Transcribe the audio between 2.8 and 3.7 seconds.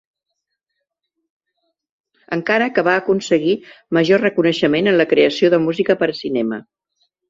va aconseguir